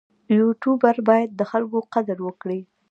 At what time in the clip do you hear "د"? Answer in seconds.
1.35-1.41